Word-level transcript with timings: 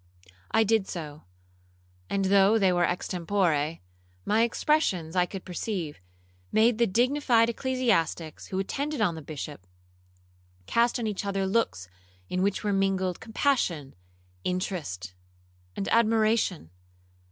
I 0.49 0.63
did 0.63 0.87
so; 0.87 1.25
and 2.09 2.25
though 2.25 2.57
they 2.57 2.73
were 2.73 2.83
extempore, 2.85 3.77
my 4.25 4.41
expressions, 4.41 5.15
I 5.15 5.27
could 5.27 5.45
perceive, 5.45 5.99
made 6.51 6.79
the 6.79 6.87
dignified 6.87 7.49
ecclesiastics 7.51 8.47
who 8.47 8.57
attended 8.57 8.99
on 8.99 9.13
the 9.13 9.21
Bishop, 9.21 9.67
cast 10.65 10.97
on 10.97 11.05
each 11.05 11.23
other 11.23 11.45
looks 11.45 11.87
in 12.29 12.41
which 12.41 12.63
were 12.63 12.73
mingled 12.73 13.19
compassion, 13.19 13.93
interest, 14.43 15.13
and 15.75 15.87
admiration. 15.89 16.71